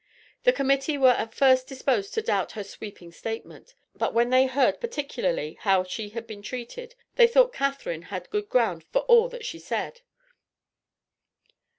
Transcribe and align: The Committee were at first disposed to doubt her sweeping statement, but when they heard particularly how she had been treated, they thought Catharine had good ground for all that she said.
The 0.45 0.51
Committee 0.51 0.97
were 0.97 1.09
at 1.11 1.35
first 1.35 1.67
disposed 1.67 2.15
to 2.15 2.23
doubt 2.23 2.53
her 2.53 2.63
sweeping 2.63 3.11
statement, 3.11 3.75
but 3.93 4.15
when 4.15 4.31
they 4.31 4.47
heard 4.47 4.81
particularly 4.81 5.59
how 5.61 5.83
she 5.83 6.09
had 6.09 6.25
been 6.25 6.41
treated, 6.41 6.95
they 7.17 7.27
thought 7.27 7.53
Catharine 7.53 8.05
had 8.09 8.27
good 8.31 8.49
ground 8.49 8.83
for 8.85 9.03
all 9.03 9.29
that 9.29 9.45
she 9.45 9.59
said. 9.59 10.01